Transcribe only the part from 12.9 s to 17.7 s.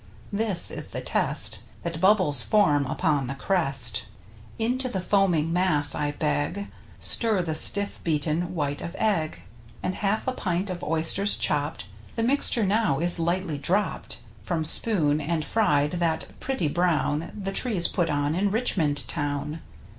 is lightly dropped From spoon, and fried that pretty brown The